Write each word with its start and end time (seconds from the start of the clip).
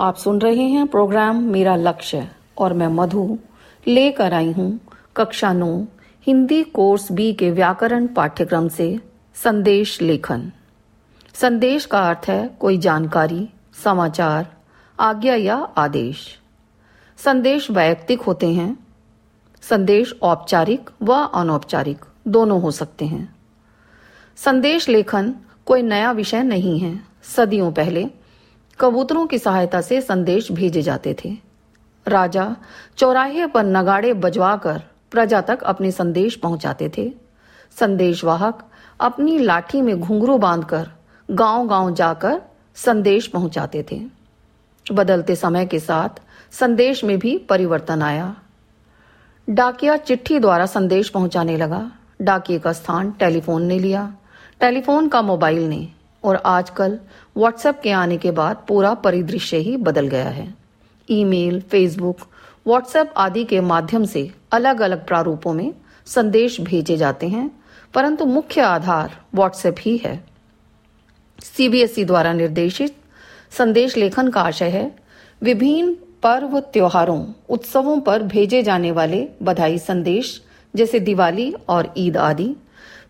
आप 0.00 0.16
सुन 0.16 0.38
रहे 0.40 0.62
हैं 0.62 0.86
प्रोग्राम 0.86 1.42
मेरा 1.42 1.76
लक्ष्य 1.76 2.28
और 2.58 2.72
मैं 2.72 2.88
मधु 2.88 3.38
लेकर 3.86 4.32
आई 4.32 4.52
हूँ 4.52 4.80
कक्षा 5.16 5.52
नौ, 5.52 5.84
हिंदी 6.26 6.62
कोर्स 6.62 7.12
बी 7.12 7.32
के 7.32 7.50
व्याकरण 7.50 8.06
पाठ्यक्रम 8.06 8.68
से 8.68 9.00
संदेश 9.34 10.02
लेखन। 10.02 10.52
संदेश 11.34 11.86
का 11.86 12.08
अर्थ 12.08 12.28
है 12.28 12.48
कोई 12.60 12.78
जानकारी, 12.78 13.48
समाचार, 13.84 14.56
आज्ञा 15.00 15.34
या 15.34 15.56
आदेश। 15.56 16.38
संदेश 17.18 17.70
वैयक्तिक 17.70 18.22
होते 18.22 18.54
हैं। 18.54 18.86
संदेश 19.62 20.14
औपचारिक 20.22 20.90
व 21.02 21.12
अनौपचारिक 21.14 22.04
दोनों 22.28 22.62
हो 22.62 22.70
सकते 22.70 23.04
हैं। 23.04 23.36
संदेश 24.36 24.88
लेखन 24.88 25.34
कोई 25.66 25.82
नया 25.82 26.12
विषय 26.12 26.42
नहीं 26.42 26.78
है। 26.78 27.00
सदियों 27.22 27.72
पहले 27.72 28.06
कबूतरों 28.78 29.26
की 29.26 29.38
सहायता 29.38 29.80
से 29.80 30.00
संदेश 30.00 30.52
भेजे 30.52 30.82
जाते 30.82 31.16
थे। 31.24 31.36
राजा 32.06 32.56
चौराहे 32.96 33.46
पर 33.46 33.64
नगाड़े 33.64 34.12
बजवाकर 34.12 34.82
प्रजा 35.10 35.40
तक 35.40 35.62
अपने 35.62 35.90
संदेश 35.90 36.34
पहुंचाते 36.34 36.90
थे। 36.98 37.12
संदेशवाहक 37.80 38.70
अपनी 39.00 39.38
लाठी 39.38 39.82
में 39.82 40.00
घुंघरू 40.00 40.38
बांधकर 40.38 40.90
गाँव 41.30 41.68
गाँव 41.68 41.94
जाकर 41.94 42.42
संदेश 42.74 43.26
पहुंचाते 43.26 43.86
थे। 43.92 44.00
बदलते 44.92 45.36
समय 45.36 45.66
के 45.66 45.78
साथ 45.78 46.20
संदेश 46.52 47.04
में 47.04 47.18
भी 47.18 47.38
परिवर्तन 47.38 48.02
आया। 48.02 48.34
डाकिया 49.50 49.96
चिट्ठी 49.96 50.38
द्वारा 50.38 50.66
संदेश 50.66 51.08
पहुँचाने 51.08 51.56
लगा। 51.56 51.90
डाकिए 52.22 52.58
का 52.58 52.72
स्थान 52.72 53.10
टेलीफोन 53.10 53.62
ने 53.62 53.78
लिया। 53.78 54.14
टेलीफोन 54.60 55.08
का 55.08 55.22
मोबाइल 55.22 55.68
ने 55.68 55.88
और 56.24 56.36
आजकल 56.46 56.98
व्हाट्सएप 57.36 57.80
के 57.82 57.90
आने 57.92 58.16
के 58.18 58.30
बाद 58.30 58.64
पूरा 58.68 58.94
परिदृश्य 58.94 59.56
ही 59.56 59.76
बदल 59.78 60.06
गया 60.06 60.28
है। 60.28 60.54
ईमेल, 61.08 61.60
फेसबुक 61.60 62.18
व्हाट्सएप 62.66 63.12
आदि 63.16 63.44
के 63.44 63.60
माध्यम 63.60 64.04
से 64.04 64.30
अलग 64.52 64.80
अलग 64.80 65.06
प्रारूपों 65.06 65.52
में 65.52 65.72
संदेश 66.06 66.60
भेजे 66.60 66.96
जाते 66.96 67.28
हैं 67.28 67.50
परंतु 67.94 68.24
मुख्य 68.26 68.60
आधार 68.60 69.16
व्हाट्सएप 69.34 69.76
ही 69.80 69.96
है। 69.96 70.24
सीबीएसई 71.38 72.04
द्वारा 72.04 72.32
निर्देशित 72.32 72.96
संदेश 73.50 73.96
लेखन 73.96 74.28
का 74.28 74.40
आशय 74.40 74.68
है 74.68 74.90
विभिन्न 75.42 75.96
पर्व 76.22 76.58
त्योहारों 76.62 77.24
उत्सवों 77.48 77.98
पर 78.00 78.22
भेजे 78.22 78.62
जाने 78.62 78.90
वाले 78.92 79.26
बधाई 79.42 79.78
संदेश 79.78 80.40
जैसे 80.74 81.00
दिवाली 81.00 81.52
और 81.68 81.92
ईद 81.96 82.16
आदि 82.16 82.54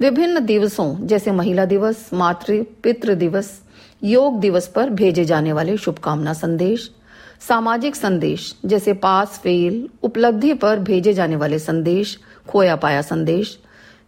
विभिन्न 0.00 0.44
दिवसों, 0.46 1.06
जैसे 1.06 1.30
महिला 1.30 1.64
दिवस, 1.64 2.10
मातृ, 2.14 2.62
पितृ 2.82 3.14
दिवस, 3.14 3.62
योग 4.04 4.40
दिवस 4.40 4.68
पर 4.68 4.90
भेजे 4.90 5.24
जाने 5.24 5.52
वाले 5.52 5.76
शुभकामना 5.76 6.32
संदेश, 6.32 6.90
सामाजिक 7.48 7.96
संदेश, 7.96 8.54
जैसे 8.64 8.92
पास, 8.92 9.38
फेल, 9.38 9.88
उपलब्धि 10.02 10.54
पर 10.54 10.78
भेजे 10.78 11.12
जाने 11.12 11.36
वाले 11.36 11.58
संदेश, 11.58 12.18
खोया 12.48 12.76
पाया 12.76 13.02
संदेश, 13.02 13.58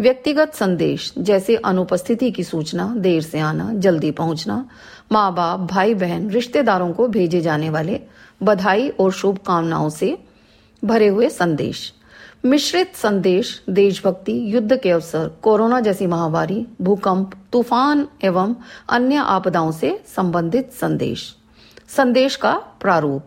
व्यक्तिगत 0.00 0.54
संदेश, 0.54 1.14
जैसे 1.18 1.56
अनुपस्थिति 1.56 2.30
की 2.30 2.44
सूचना, 2.44 2.94
देर 2.96 3.22
से 3.22 3.38
आना, 3.38 3.72
जल्दी 3.74 4.10
पहुँचना 4.10 4.68
माँ 5.12 5.34
बाप 5.34 5.60
भाई 5.60 5.94
बहन 5.94 6.30
रिश्तेदारों 6.30 6.92
को 6.92 7.08
भेजे 7.08 7.40
जाने 7.40 7.70
वाले 7.70 8.00
बधाई 8.42 8.88
और 8.88 9.12
शुभकामनाओं 9.12 9.88
से 9.88 10.18
भरे 10.84 11.08
हुए 11.08 11.28
संदेश। 11.28 11.92
मिश्रित 12.44 12.96
संदेश 12.96 13.62
देशभक्ति, 13.70 14.54
युद्ध 14.54 14.76
के 14.76 14.90
अवसर, 14.90 15.38
कोरोना 15.42 15.80
जैसी 15.80 16.06
महामारी, 16.06 16.66
भूकंप, 16.80 17.30
तूफ़ान 17.52 18.08
एवं 18.24 18.54
अन्य 18.88 19.16
आपदाओं 19.16 19.72
से 19.72 20.02
संबंधित 20.16 20.72
संदेश। 20.72 21.36
संदेश 21.88 22.36
का 22.36 22.52
प्रारूप। 22.52 23.24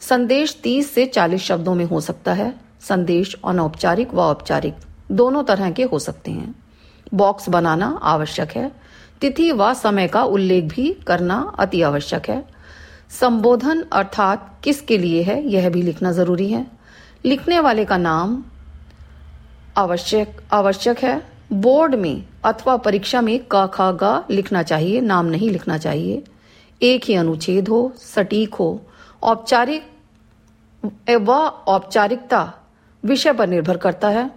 संदेश 0.00 0.60
30 0.62 0.94
से 0.94 1.06
40 1.06 1.40
शब्दों 1.40 1.74
में 1.74 1.84
हो 1.84 2.00
सकता 2.00 2.32
है। 2.32 2.60
संदेश 2.80 3.36
अनौपचारिक 3.44 4.14
व 4.14 4.20
औपचारिक, 4.20 4.74
दोनों 5.12 5.44
तरह 5.44 5.70
के 5.70 5.82
हो 5.82 5.98
सकते 5.98 6.30
हैं। 6.30 6.54
बॉक्स 7.14 7.48
बनाना 7.48 8.00
आवश्यक 8.02 8.50
है। 8.50 8.72
तिथि 9.20 9.52
व 9.52 9.74
समय 9.74 10.08
का 10.08 10.24
उल्लेख 10.24 10.64
भी 10.64 10.92
करना 11.06 11.52
अति 11.58 11.82
आवश्यक 11.82 12.30
है। 12.30 12.48
संबोधन 13.20 13.84
अर्थात 13.92 14.60
किसके 14.64 14.98
लिए 14.98 15.22
है, 15.22 15.48
यह 15.48 15.70
भी 15.70 15.82
लिखना 15.82 16.12
ज़रूरी 16.12 16.52
है। 16.52 16.80
लिखने 17.24 17.60
वाले 17.60 17.84
का 17.84 17.96
नाम 17.96 18.44
आवश्यक 19.76 20.40
आवश्यक 20.52 20.98
है। 20.98 21.22
बोर्ड 21.52 21.94
में 21.94 22.24
अथवा 22.44 22.76
परीक्षा 22.76 23.20
में 23.20 23.38
क 23.52 23.70
ख 23.74 23.80
ग 23.80 24.24
लिखना 24.30 24.62
चाहिए, 24.62 25.00
नाम 25.00 25.26
नहीं 25.26 25.50
लिखना 25.50 25.78
चाहिए। 25.78 26.22
एक 26.82 27.04
ही 27.04 27.14
अनुच्छेद 27.14 27.68
हो, 27.68 27.92
सटीक 27.96 28.54
हो। 28.54 28.80
औपचारिक 29.22 29.82
व 31.10 31.32
औपचारिकता 31.68 32.52
विषय 33.04 33.32
पर 33.32 33.48
निर्भर 33.48 33.76
करता 33.76 34.08
है। 34.08 34.30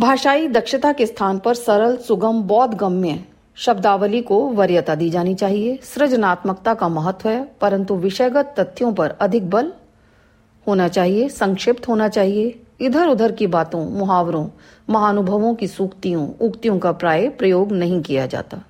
भाषाई 0.00 0.48
दक्षता 0.48 0.92
के 0.92 1.06
स्थान 1.06 1.38
पर 1.38 1.54
सरल, 1.54 1.96
सुगम, 1.96 2.42
बौद्ध 2.42 2.74
गम्य 2.74 3.24
शब्दावली 3.56 4.22
को 4.22 4.40
वरीयता 4.48 4.94
दी 4.94 5.10
जानी 5.10 5.34
चाहिए। 5.34 5.78
सृजनात्मकता 5.82 6.74
का 6.74 6.88
महत्व 6.88 7.28
है, 7.28 7.44
परंतु 7.60 7.94
विषयगत 7.94 8.54
तथ्यों 8.58 8.92
पर 8.92 9.10
अधिक 9.10 9.50
बल 9.50 9.72
होना 10.66 10.88
चाहिए, 10.88 11.28
संक्षिप्त 11.28 11.88
होना 11.88 12.08
चाहिए। 12.08 12.62
इधर 12.80 13.08
उधर 13.08 13.32
की 13.32 13.46
बातों, 13.46 13.90
मुहावरों, 13.90 14.48
महानुभवों 14.90 15.54
की 15.54 15.68
सूक्तियों, 15.68 16.28
उक्तियों 16.40 16.78
का 16.78 16.92
प्राय 16.92 17.28
प्रयोग 17.28 17.72
नहीं 17.72 18.02
किया 18.02 18.26
जाता। 18.26 18.62